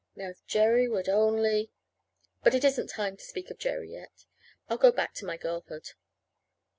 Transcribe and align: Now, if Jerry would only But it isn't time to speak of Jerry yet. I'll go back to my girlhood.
Now, 0.15 0.29
if 0.31 0.43
Jerry 0.47 0.89
would 0.89 1.07
only 1.07 1.69
But 2.41 2.55
it 2.55 2.63
isn't 2.65 2.87
time 2.87 3.17
to 3.17 3.23
speak 3.23 3.51
of 3.51 3.59
Jerry 3.59 3.91
yet. 3.93 4.25
I'll 4.67 4.79
go 4.79 4.91
back 4.91 5.13
to 5.13 5.25
my 5.27 5.37
girlhood. 5.37 5.91